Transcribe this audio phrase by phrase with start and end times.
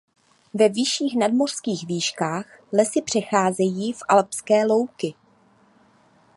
[0.53, 5.13] Ve vyšších nadmořských výškách lesy přecházejí v alpské louky.